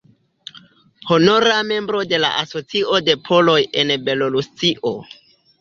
Honora 1.15 1.57
membro 1.71 2.01
de 2.13 2.21
la 2.23 2.33
Asocio 2.45 3.03
de 3.11 3.17
poloj 3.29 3.59
en 3.83 3.95
Belorusio. 4.09 4.99